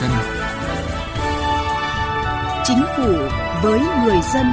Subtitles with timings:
[0.00, 0.10] dân.
[2.64, 3.12] Chính phủ
[3.62, 4.46] với người dân.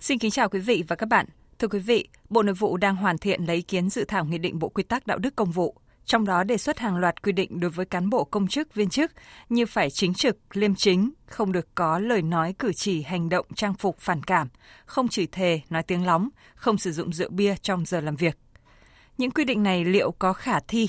[0.00, 1.26] Xin kính chào quý vị và các bạn.
[1.58, 4.38] Thưa quý vị, Bộ Nội vụ đang hoàn thiện lấy ý kiến dự thảo nghị
[4.38, 5.74] định Bộ Quy tắc đạo đức công vụ
[6.04, 8.88] trong đó đề xuất hàng loạt quy định đối với cán bộ công chức viên
[8.88, 9.12] chức
[9.48, 13.46] như phải chính trực, liêm chính, không được có lời nói cử chỉ hành động
[13.54, 14.48] trang phục phản cảm,
[14.84, 18.38] không chửi thề, nói tiếng lóng, không sử dụng rượu bia trong giờ làm việc.
[19.18, 20.88] Những quy định này liệu có khả thi?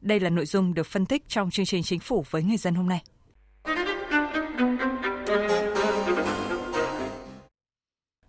[0.00, 2.74] Đây là nội dung được phân tích trong chương trình chính phủ với người dân
[2.74, 3.02] hôm nay.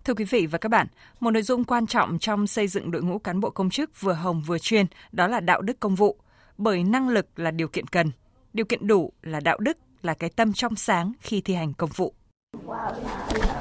[0.05, 0.88] Thưa quý vị và các bạn,
[1.20, 4.13] một nội dung quan trọng trong xây dựng đội ngũ cán bộ công chức vừa
[4.13, 6.17] hồng vừa chuyên đó là đạo đức công vụ
[6.57, 8.11] bởi năng lực là điều kiện cần,
[8.53, 11.89] điều kiện đủ là đạo đức, là cái tâm trong sáng khi thi hành công
[11.95, 12.13] vụ.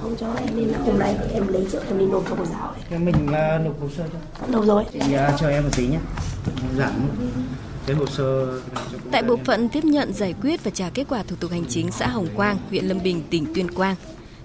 [0.00, 2.74] không cho em nên hôm nay em lấy trước em đi nộp cho cô giáo
[2.88, 4.46] Thế mình uh, nộp hồ sơ cho.
[4.48, 4.84] Nộp rồi.
[4.92, 5.98] Chị uh, chờ em một tí nhé.
[6.76, 6.92] Giảm
[7.86, 8.60] cái hồ sơ.
[9.12, 11.90] Tại bộ phận tiếp nhận giải quyết và trả kết quả thủ tục hành chính
[11.90, 13.96] xã Hồng Quang, huyện Lâm Bình, tỉnh Tuyên Quang,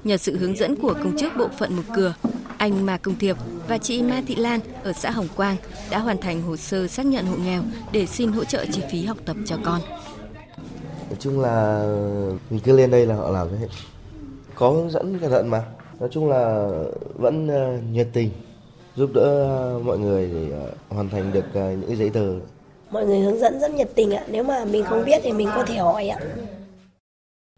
[0.04, 2.14] nhờ sự hướng dẫn của công chức bộ phận một cửa,
[2.60, 5.56] anh Ma Công Thiệp và chị Ma Thị Lan ở xã Hồng Quang
[5.92, 9.06] đã hoàn thành hồ sơ xác nhận hộ nghèo để xin hỗ trợ chi phí
[9.06, 9.82] học tập cho con.
[11.10, 11.84] Nói chung là
[12.50, 13.68] mình cứ lên đây là họ làm hết.
[14.56, 15.64] Có hướng dẫn cẩn thận mà.
[16.00, 16.70] Nói chung là
[17.14, 18.32] vẫn uh, nhiệt tình
[18.96, 22.34] giúp đỡ mọi người để uh, hoàn thành được uh, những giấy tờ.
[22.92, 24.24] Mọi người hướng dẫn rất nhiệt tình ạ.
[24.28, 26.20] Nếu mà mình không biết thì mình có thể hỏi ạ.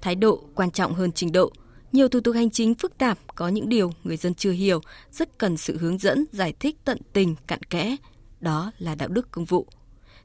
[0.02, 1.52] Thái độ quan trọng hơn trình độ.
[1.92, 4.80] Nhiều thủ tục hành chính phức tạp, có những điều người dân chưa hiểu,
[5.12, 7.96] rất cần sự hướng dẫn, giải thích tận tình, cặn kẽ.
[8.40, 9.68] Đó là đạo đức công vụ.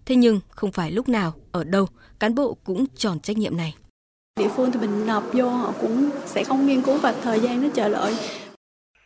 [0.07, 1.87] Thế nhưng không phải lúc nào, ở đâu,
[2.21, 3.75] cán bộ cũng tròn trách nhiệm này.
[4.41, 7.63] Địa phương thì mình nộp vô họ cũng sẽ không nghiên cứu và thời gian
[7.63, 8.15] nó chờ đợi.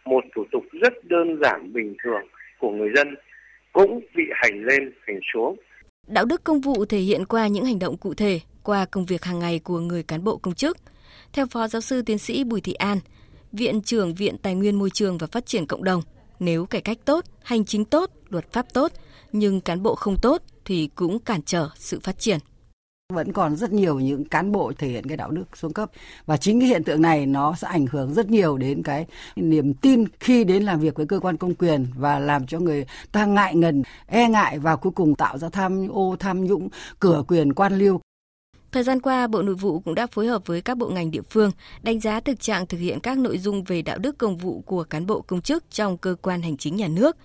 [0.05, 2.23] Một thủ tục rất đơn giản bình thường
[2.61, 3.09] của người dân
[3.73, 5.57] cũng bị hành lên, hành xuống.
[6.07, 9.25] Đạo đức công vụ thể hiện qua những hành động cụ thể, qua công việc
[9.25, 10.77] hàng ngày của người cán bộ công chức–
[11.33, 13.01] theo Phó Giáo sư Tiến sĩ Bùi Thị An,
[13.53, 16.03] Viện trưởng Viện Tài nguyên Môi trường và Phát triển Cộng đồng,
[16.39, 18.93] nếu cải cách tốt, hành chính tốt, luật pháp tốt,
[19.33, 22.39] nhưng cán bộ không tốt thì cũng cản trở sự phát triển.
[23.13, 25.91] Vẫn còn rất nhiều những cán bộ thể hiện cái đạo đức xuống cấp.
[26.27, 29.07] Và chính cái hiện tượng này nó sẽ ảnh hưởng rất nhiều đến cái
[29.37, 32.87] niềm tin khi đến làm việc với cơ quan công quyền và làm cho người
[33.13, 36.69] ta ngại ngần e ngại và cuối cùng tạo ra tham ô tham nhũng
[37.01, 38.01] cửa quyền quan liêu.
[38.73, 41.23] Thời gian qua, Bộ Nội vụ cũng đã phối hợp với các bộ ngành địa
[41.31, 41.51] phương
[41.83, 44.85] đánh giá thực trạng thực hiện các nội dung về đạo đức công vụ của
[44.85, 47.17] cán bộ công chức trong cơ quan hành chính nhà nước.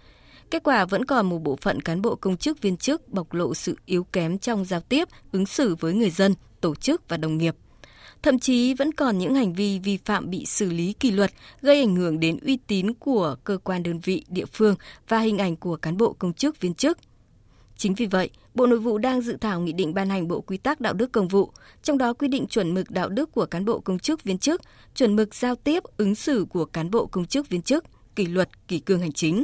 [0.51, 3.53] Kết quả vẫn còn một bộ phận cán bộ công chức viên chức bộc lộ
[3.53, 7.37] sự yếu kém trong giao tiếp, ứng xử với người dân, tổ chức và đồng
[7.37, 7.55] nghiệp.
[8.21, 11.79] Thậm chí vẫn còn những hành vi vi phạm bị xử lý kỷ luật, gây
[11.79, 14.75] ảnh hưởng đến uy tín của cơ quan đơn vị địa phương
[15.07, 16.97] và hình ảnh của cán bộ công chức viên chức.
[17.77, 20.57] Chính vì vậy, Bộ Nội vụ đang dự thảo nghị định ban hành bộ quy
[20.57, 21.49] tắc đạo đức công vụ,
[21.83, 24.61] trong đó quy định chuẩn mực đạo đức của cán bộ công chức viên chức,
[24.95, 28.67] chuẩn mực giao tiếp ứng xử của cán bộ công chức viên chức, kỷ luật,
[28.67, 29.43] kỷ cương hành chính.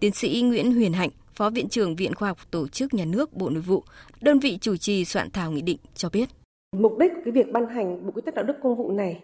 [0.00, 3.32] Tiến sĩ Nguyễn Huyền Hạnh, Phó Viện trưởng Viện Khoa học Tổ chức Nhà nước
[3.32, 3.84] Bộ Nội vụ,
[4.20, 6.28] đơn vị chủ trì soạn thảo nghị định cho biết.
[6.76, 9.20] Mục đích của cái việc ban hành bộ quy tắc đạo đức công vụ này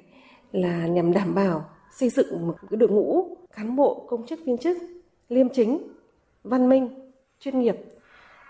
[0.52, 4.58] là nhằm đảm bảo xây dựng một cái đội ngũ cán bộ công chức viên
[4.58, 4.76] chức
[5.28, 5.78] liêm chính,
[6.44, 6.88] văn minh,
[7.40, 7.76] chuyên nghiệp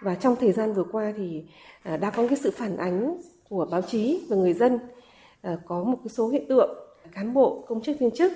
[0.00, 1.43] và trong thời gian vừa qua thì
[1.83, 4.78] à, đã có cái sự phản ánh của báo chí và người dân
[5.41, 6.77] à, có một cái số hiện tượng
[7.12, 8.33] cán bộ, công chức, viên chức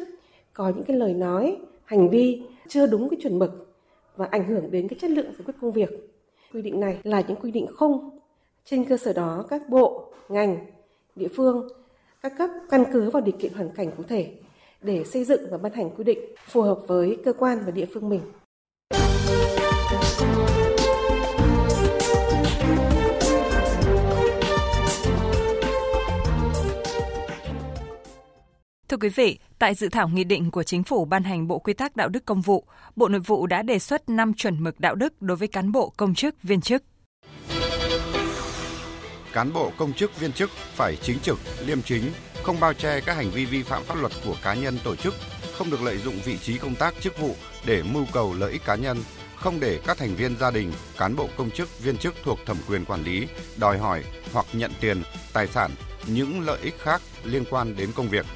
[0.53, 3.75] có những cái lời nói, hành vi chưa đúng cái chuẩn mực
[4.17, 5.91] và ảnh hưởng đến cái chất lượng giải quyết công việc.
[6.53, 8.19] Quy định này là những quy định không
[8.65, 10.67] trên cơ sở đó các bộ, ngành,
[11.17, 11.69] địa phương,
[12.23, 14.33] các cấp căn cứ vào điều kiện hoàn cảnh cụ thể
[14.83, 17.87] để xây dựng và ban hành quy định phù hợp với cơ quan và địa
[17.93, 18.21] phương mình.
[28.89, 31.75] Thưa quý vị, tại dự thảo nghị định của Chính phủ ban hành Bộ Quy
[31.75, 32.65] tắc Đạo đức Công vụ,
[32.97, 35.93] Bộ Nội vụ đã đề xuất 5 chuẩn mực đạo đức đối với cán bộ
[35.97, 36.83] công chức viên chức.
[39.33, 42.03] Cán bộ công chức viên chức phải chính trực, liêm chính,
[42.43, 45.15] không bao che các hành vi vi phạm pháp luật của cá nhân tổ chức,
[45.53, 47.35] không được lợi dụng vị trí công tác chức vụ
[47.67, 48.99] để mưu cầu lợi ích cá nhân,
[49.37, 52.57] không để các thành viên gia đình, cán bộ công chức viên chức thuộc thẩm
[52.69, 53.27] quyền quản lý
[53.57, 55.03] đòi hỏi hoặc nhận tiền,
[55.33, 55.71] tài sản,
[56.07, 58.27] những lợi ích khác liên quan đến công việc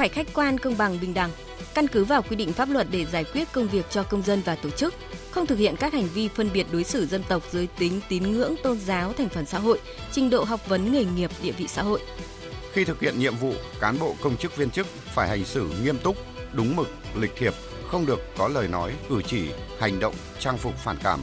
[0.00, 1.30] phải khách quan công bằng bình đẳng,
[1.74, 4.42] căn cứ vào quy định pháp luật để giải quyết công việc cho công dân
[4.44, 4.94] và tổ chức,
[5.30, 8.32] không thực hiện các hành vi phân biệt đối xử dân tộc, giới tính, tín
[8.32, 9.80] ngưỡng, tôn giáo, thành phần xã hội,
[10.12, 12.00] trình độ học vấn nghề nghiệp, địa vị xã hội.
[12.72, 15.98] Khi thực hiện nhiệm vụ, cán bộ công chức viên chức phải hành xử nghiêm
[15.98, 16.16] túc,
[16.52, 17.54] đúng mực, lịch thiệp,
[17.88, 19.48] không được có lời nói, cử chỉ,
[19.80, 21.20] hành động, trang phục phản cảm,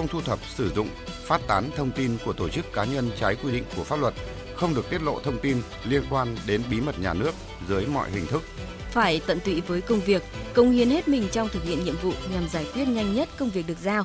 [0.00, 0.88] không thu thập, sử dụng,
[1.24, 4.14] phát tán thông tin của tổ chức cá nhân trái quy định của pháp luật,
[4.56, 7.32] không được tiết lộ thông tin liên quan đến bí mật nhà nước
[7.68, 8.42] dưới mọi hình thức.
[8.90, 10.22] Phải tận tụy với công việc,
[10.54, 13.50] công hiến hết mình trong thực hiện nhiệm vụ nhằm giải quyết nhanh nhất công
[13.50, 14.04] việc được giao.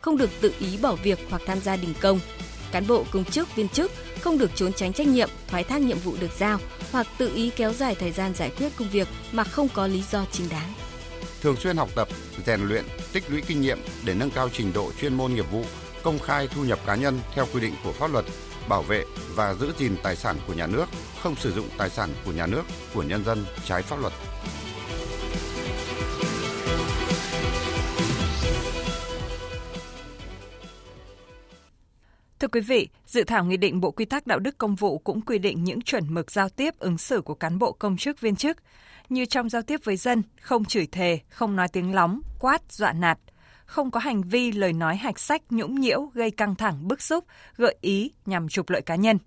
[0.00, 2.20] Không được tự ý bỏ việc hoặc tham gia đình công.
[2.72, 5.98] Cán bộ công chức viên chức không được trốn tránh trách nhiệm, thoái thác nhiệm
[5.98, 6.58] vụ được giao
[6.92, 10.02] hoặc tự ý kéo dài thời gian giải quyết công việc mà không có lý
[10.10, 10.72] do chính đáng.
[11.40, 12.08] Thường xuyên học tập,
[12.46, 15.64] rèn luyện, tích lũy kinh nghiệm để nâng cao trình độ chuyên môn nghiệp vụ,
[16.02, 18.24] công khai thu nhập cá nhân theo quy định của pháp luật,
[18.68, 19.04] bảo vệ
[19.34, 20.86] và giữ gìn tài sản của nhà nước,
[21.22, 22.62] không sử dụng tài sản của nhà nước,
[22.94, 24.12] của nhân dân trái pháp luật.
[32.38, 35.20] Thưa quý vị, dự thảo nghị định Bộ Quy tắc Đạo đức Công vụ cũng
[35.20, 38.36] quy định những chuẩn mực giao tiếp ứng xử của cán bộ công chức viên
[38.36, 38.56] chức,
[39.08, 42.92] như trong giao tiếp với dân, không chửi thề, không nói tiếng lóng, quát, dọa
[42.92, 43.18] nạt,
[43.66, 47.24] không có hành vi lời nói hạch sách nhũng nhiễu gây căng thẳng bức xúc,
[47.56, 49.18] gợi ý nhằm trục lợi cá nhân.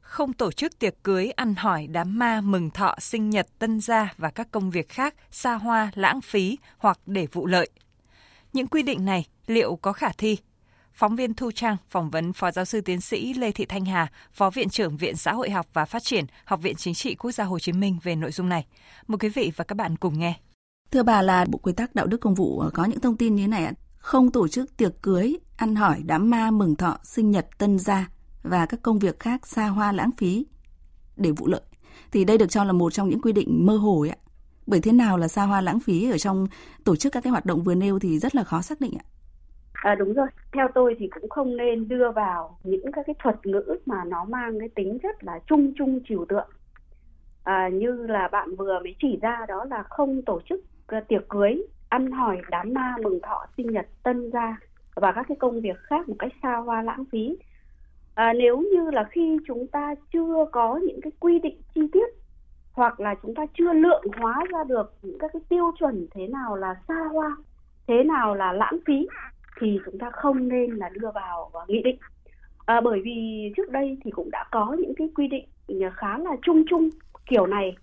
[0.00, 4.14] Không tổ chức tiệc cưới, ăn hỏi, đám ma, mừng thọ, sinh nhật, tân gia
[4.18, 7.70] và các công việc khác xa hoa, lãng phí hoặc để vụ lợi.
[8.52, 10.36] Những quy định này liệu có khả thi?
[11.00, 14.12] Phóng viên Thu Trang phỏng vấn Phó Giáo sư Tiến sĩ Lê Thị Thanh Hà,
[14.32, 17.32] Phó Viện trưởng Viện Xã hội học và Phát triển, Học viện Chính trị Quốc
[17.32, 18.66] gia Hồ Chí Minh về nội dung này.
[19.06, 20.40] Mời quý vị và các bạn cùng nghe.
[20.90, 23.34] Thưa bà là Bộ Quy tắc Đạo đức Công vụ ờ, có những thông tin
[23.34, 23.72] như thế này ạ.
[23.98, 28.08] Không tổ chức tiệc cưới, ăn hỏi, đám ma, mừng thọ, sinh nhật, tân gia
[28.42, 30.46] và các công việc khác xa hoa lãng phí
[31.16, 31.62] để vụ lợi.
[32.12, 34.16] Thì đây được cho là một trong những quy định mơ hồ ạ.
[34.66, 36.46] Bởi thế nào là xa hoa lãng phí ở trong
[36.84, 39.04] tổ chức các cái hoạt động vừa nêu thì rất là khó xác định ạ.
[39.80, 40.26] À, đúng rồi.
[40.52, 44.24] Theo tôi thì cũng không nên đưa vào những các cái thuật ngữ mà nó
[44.24, 46.48] mang cái tính rất là chung chung trừu tượng.
[47.44, 51.28] À, như là bạn vừa mới chỉ ra đó là không tổ chức à, tiệc
[51.28, 54.56] cưới, ăn hỏi, đám ma, mừng thọ, sinh nhật, tân gia
[54.94, 57.36] và các cái công việc khác một cách xa hoa lãng phí.
[58.14, 62.08] À, nếu như là khi chúng ta chưa có những cái quy định chi tiết
[62.72, 66.26] hoặc là chúng ta chưa lượng hóa ra được những các cái tiêu chuẩn thế
[66.26, 67.36] nào là xa hoa,
[67.86, 69.06] thế nào là lãng phí
[69.60, 71.96] thì chúng ta không nên là đưa vào nghị định.
[72.66, 76.18] À, bởi vì trước đây thì cũng đã có những cái quy định ờ, khá
[76.18, 76.90] là chung chung
[77.26, 77.76] kiểu này.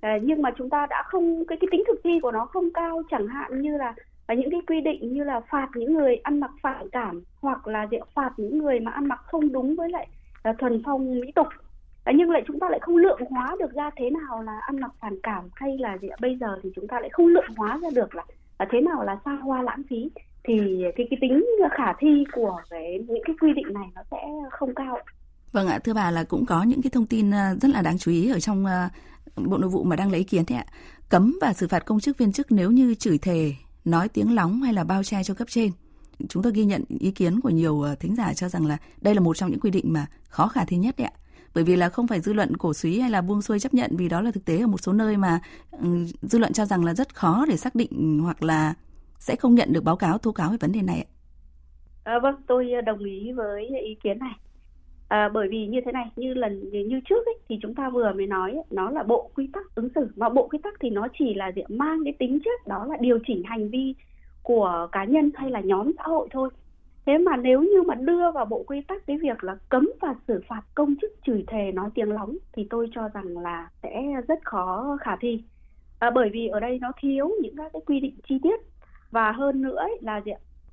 [0.00, 2.70] À, nhưng mà chúng ta đã không cái cái tính thực thi của nó không
[2.74, 3.94] cao chẳng hạn như là
[4.28, 7.66] và những cái quy định như là phạt những người ăn mặc phản cảm hoặc
[7.66, 10.08] là diện phạt những người mà ăn mặc không đúng với lại
[10.44, 11.46] là thuần phong mỹ tục.
[12.04, 14.80] À, nhưng lại chúng ta lại không lượng hóa được ra thế nào là ăn
[14.80, 17.78] mặc phản cảm hay là gì bây giờ thì chúng ta lại không lượng hóa
[17.82, 18.24] ra được là,
[18.58, 20.10] là thế nào là xa hoa lãng phí
[20.46, 21.44] thì cái cái tính
[21.76, 24.16] khả thi của cái những cái quy định này nó sẽ
[24.50, 24.98] không cao.
[25.52, 27.98] Vâng ạ, thưa bà là cũng có những cái thông tin ờ, rất là đáng
[27.98, 28.88] chú ý ở trong ờ,
[29.36, 30.66] Bộ Nội vụ mà đang lấy ý kiến thế ạ.
[31.08, 33.52] Cấm và xử phạt công chức viên chức nếu như chửi thề,
[33.84, 35.70] nói tiếng lóng hay là bao che cho cấp trên.
[36.28, 39.14] Chúng tôi ghi nhận ý kiến của nhiều ờ, thính giả cho rằng là đây
[39.14, 41.12] là một trong những quy định mà khó khả thi nhất đấy ạ
[41.54, 43.96] bởi vì là không phải dư luận cổ suý hay là buông xuôi chấp nhận
[43.96, 45.40] vì đó là thực tế ở một số nơi mà
[46.22, 48.74] dư luận cho rằng là rất khó để xác định hoặc là
[49.26, 51.08] sẽ không nhận được báo cáo tố cáo về vấn đề này ạ?
[52.04, 54.34] À, vâng, tôi ờ, đồng ý với ý kiến này.
[55.08, 58.12] À, bởi vì như thế này, như lần như trước ấy, thì chúng ta vừa
[58.12, 60.90] mới nói ấy, nó là bộ quy tắc ứng xử mà bộ quy tắc thì
[60.90, 63.94] nó chỉ là diện mang cái tính chất đó là điều chỉnh hành vi
[64.42, 66.50] của cá nhân hay là nhóm xã hội thôi.
[67.06, 70.14] Thế mà nếu như mà đưa vào bộ quy tắc cái việc là cấm và
[70.28, 74.02] xử phạt công chức chửi thề nói tiếng lóng thì tôi cho rằng là sẽ
[74.28, 75.42] rất khó khả thi.
[75.98, 78.60] À, bởi vì ở đây nó thiếu những các cái quy định chi tiết
[79.10, 80.32] và hơn nữa ấy, là gì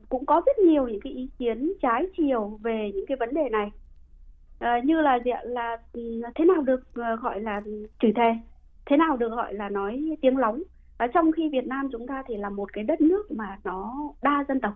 [0.10, 3.50] cũng có rất nhiều những cái ý kiến trái chiều về những cái vấn đề
[3.50, 3.72] này.
[4.60, 7.62] À, như là gì là ừ, thế nào được ờ, gọi là
[8.02, 8.34] chửi thề?
[8.86, 10.63] Thế nào được gọi là nói tiếng lóng?
[10.98, 13.94] À, trong khi Việt Nam chúng ta thì là một cái đất nước mà nó
[14.22, 14.74] đa dân tộc.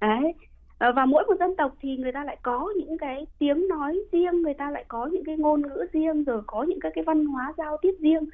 [0.00, 0.34] Đấy.
[0.78, 4.00] À, và mỗi một dân tộc thì người ta lại có những cái tiếng nói
[4.12, 7.04] riêng người ta lại có những cái ngôn ngữ riêng rồi có những cái cái
[7.04, 8.24] văn hóa giao tiếp riêng.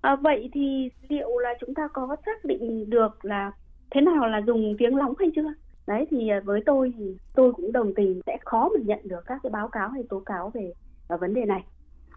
[0.00, 3.52] À, vậy thì liệu là chúng ta có xác định được là
[3.90, 5.52] thế nào là dùng tiếng lóng hay chưa?
[5.86, 9.24] Đấy, thì à, với tôi thì tôi cũng đồng tình, sẽ khó mà nhận được
[9.26, 10.72] các cái báo cáo hay tố cáo về
[11.08, 11.64] ở vấn đề này.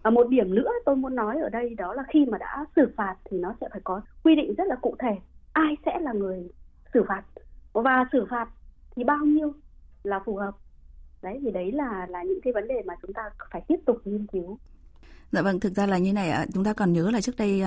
[0.03, 2.93] Và một điểm nữa tôi muốn nói ở đây đó là khi mà đã xử
[2.97, 5.15] phạt thì nó sẽ phải có quy định rất là cụ thể.
[5.53, 6.49] Ai sẽ là người
[6.93, 7.23] xử phạt?
[7.73, 8.49] Và xử phạt
[8.95, 9.53] thì bao nhiêu
[10.03, 10.55] là phù hợp?
[11.21, 14.01] Đấy, thì đấy là là những cái vấn đề mà chúng ta phải tiếp tục
[14.05, 14.57] nghiên cứu.
[15.31, 16.45] Dạ vâng thực ra là như này ạ.
[16.53, 17.63] Chúng ta còn nhớ là trước đây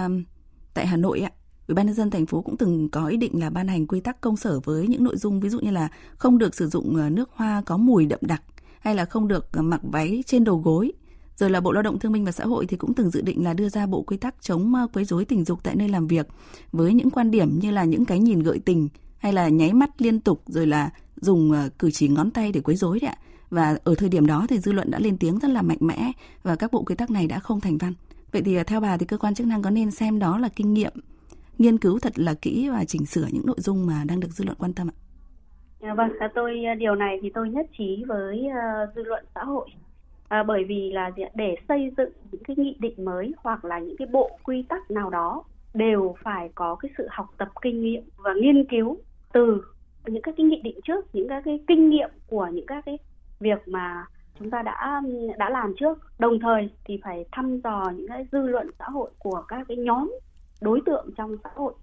[0.75, 1.31] tại hà nội ạ
[1.69, 4.01] Ủy ban nhân dân thành phố cũng từng có ý định là ban hành quy
[4.01, 6.97] tắc công sở với những nội dung, ví dụ như là không được sử dụng
[6.97, 8.43] ờ, nước hoa có mùi đậm đặc
[8.81, 10.93] hay là không được ờ, mặc váy trên đầu gối
[11.37, 13.45] Rồi là Bộ Lao động Thương binh và Xã hội thì cũng từng dự định
[13.45, 16.07] là đưa ra bộ quy tắc chống ờ, quấy rối tình dục tại nơi làm
[16.07, 16.29] việc
[16.73, 18.89] với những quan điểm như là những cái nhìn gợi tình
[19.19, 22.77] hay là nháy mắt liên tục rồi là dùng cử chỉ ngón tay để quấy
[22.77, 23.17] rối đấy ạ.
[23.51, 26.13] Và ở thời điểm đó thì dư luận đã lên tiếng rất là mạnh mẽ
[26.43, 27.95] và các bộ quy tắc này đã không thành văn.
[28.33, 30.75] Vậy thì theo bà thì cơ quan chức năng có nên xem đó là kinh
[30.75, 30.93] nghiệm
[31.63, 34.45] nghiên cứu thật là kỹ và chỉnh sửa những nội dung mà đang được dư
[34.45, 34.97] luận quan tâm ạ?
[35.81, 39.25] Dạ vâng, à, tôi à, điều này thì tôi nhất trí với à, dư luận
[39.35, 39.69] xã hội.
[40.29, 43.97] À, bởi vì là để xây dựng những cái nghị định mới hoặc là những
[43.97, 48.03] cái bộ quy tắc nào đó đều phải có cái sự học tập kinh nghiệm
[48.17, 48.97] và nghiên cứu
[49.33, 49.63] từ
[50.07, 52.99] những các cái nghị định trước những các cái kinh nghiệm của những các cái
[53.41, 54.05] việc mà
[54.39, 55.03] chúng ta đã
[55.39, 55.99] đã làm trước.
[56.19, 59.77] Đồng thời thì phải thăm dò những cái dư luận xã hội của các cái
[59.77, 60.11] nhóm
[60.63, 61.75] đối tượng trong xã hội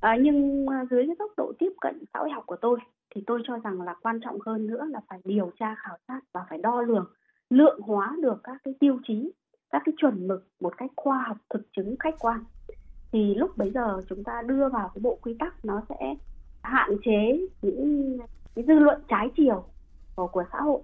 [0.00, 2.78] à, nhưng à, dưới cái góc độ tiếp cận xã hội học của tôi
[3.14, 6.20] thì tôi cho rằng là quan trọng hơn nữa là phải điều tra khảo sát
[6.32, 7.06] và phải đo lường
[7.50, 9.32] lượng hóa được các cái tiêu chí
[9.70, 12.44] các cái chuẩn mực một cách khoa học thực chứng khách quan
[13.12, 16.14] thì lúc bấy giờ chúng ta đưa vào cái bộ quy tắc nó sẽ
[16.62, 18.18] hạn chế những
[18.54, 19.64] cái dư luận trái chiều
[20.16, 20.80] của xã hội.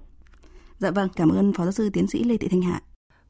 [0.79, 2.81] Dạ vâng, cảm ơn Phó giáo sư tiến sĩ Lê Thị Thanh Hạ.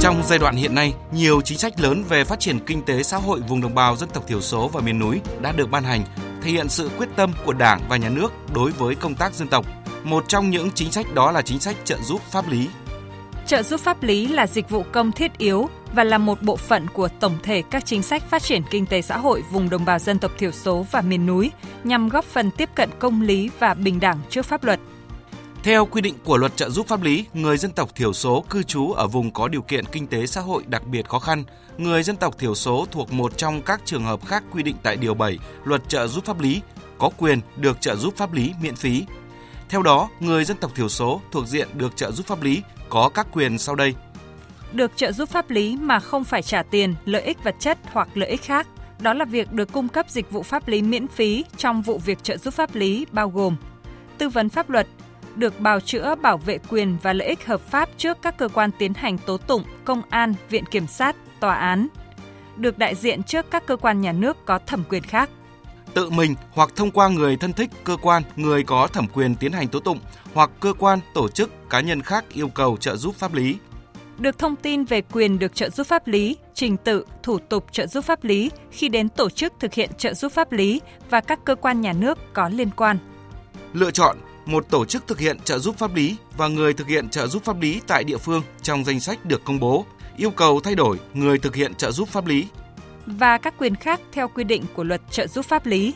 [0.00, 3.16] Trong giai đoạn hiện nay, nhiều chính sách lớn về phát triển kinh tế xã
[3.16, 6.04] hội vùng đồng bào dân tộc thiểu số và miền núi đã được ban hành,
[6.42, 9.48] thể hiện sự quyết tâm của Đảng và Nhà nước đối với công tác dân
[9.48, 9.66] tộc.
[10.04, 12.68] Một trong những chính sách đó là chính sách trợ giúp pháp lý
[13.46, 16.86] Trợ giúp pháp lý là dịch vụ công thiết yếu và là một bộ phận
[16.88, 19.98] của tổng thể các chính sách phát triển kinh tế xã hội vùng đồng bào
[19.98, 21.50] dân tộc thiểu số và miền núi
[21.84, 24.80] nhằm góp phần tiếp cận công lý và bình đẳng trước pháp luật.
[25.62, 28.62] Theo quy định của luật trợ giúp pháp lý, người dân tộc thiểu số cư
[28.62, 31.44] trú ở vùng có điều kiện kinh tế xã hội đặc biệt khó khăn,
[31.78, 34.96] người dân tộc thiểu số thuộc một trong các trường hợp khác quy định tại
[34.96, 36.60] Điều 7 Luật trợ giúp pháp lý
[36.98, 39.04] có quyền được trợ giúp pháp lý miễn phí.
[39.68, 43.10] Theo đó, người dân tộc thiểu số thuộc diện được trợ giúp pháp lý có
[43.14, 43.94] các quyền sau đây.
[44.72, 48.08] Được trợ giúp pháp lý mà không phải trả tiền, lợi ích vật chất hoặc
[48.14, 48.66] lợi ích khác.
[49.00, 52.22] Đó là việc được cung cấp dịch vụ pháp lý miễn phí trong vụ việc
[52.22, 53.56] trợ giúp pháp lý bao gồm
[54.18, 54.86] tư vấn pháp luật,
[55.40, 58.70] được bào chữa bảo vệ quyền và lợi ích hợp pháp trước các cơ quan
[58.78, 61.88] tiến hành tố tụng, công an, viện kiểm sát, tòa án,
[62.56, 65.30] được đại diện trước các cơ quan nhà nước có thẩm quyền khác
[65.94, 69.52] tự mình hoặc thông qua người thân thích, cơ quan, người có thẩm quyền tiến
[69.52, 69.98] hành tố tụng
[70.34, 73.56] hoặc cơ quan, tổ chức, cá nhân khác yêu cầu trợ giúp pháp lý.
[74.18, 77.86] Được thông tin về quyền được trợ giúp pháp lý, trình tự, thủ tục trợ
[77.86, 80.80] giúp pháp lý khi đến tổ chức thực hiện trợ giúp pháp lý
[81.10, 82.98] và các cơ quan nhà nước có liên quan.
[83.72, 84.16] Lựa chọn
[84.46, 87.44] một tổ chức thực hiện trợ giúp pháp lý và người thực hiện trợ giúp
[87.44, 90.98] pháp lý tại địa phương trong danh sách được công bố, yêu cầu thay đổi
[91.14, 92.46] người thực hiện trợ giúp pháp lý
[93.06, 95.94] và các quyền khác theo quy định của luật trợ giúp pháp lý.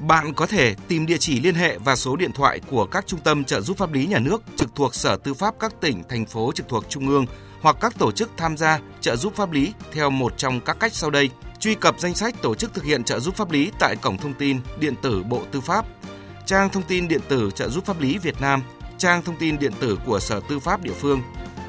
[0.00, 3.20] Bạn có thể tìm địa chỉ liên hệ và số điện thoại của các trung
[3.20, 6.26] tâm trợ giúp pháp lý nhà nước trực thuộc Sở Tư pháp các tỉnh, thành
[6.26, 7.26] phố trực thuộc Trung ương
[7.60, 10.94] hoặc các tổ chức tham gia trợ giúp pháp lý theo một trong các cách
[10.94, 11.30] sau đây.
[11.60, 14.34] Truy cập danh sách tổ chức thực hiện trợ giúp pháp lý tại cổng thông
[14.34, 15.86] tin điện tử Bộ Tư pháp,
[16.46, 18.62] trang thông tin điện tử trợ giúp pháp lý Việt Nam,
[18.98, 21.22] trang thông tin điện tử của Sở Tư pháp địa phương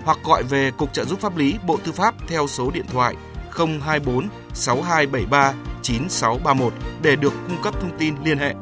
[0.04, 3.16] hoặc gọi về Cục trợ giúp pháp lý Bộ Tư pháp theo số điện thoại
[3.52, 8.54] 024 6273 9631 để được cung cấp thông tin liên hệ.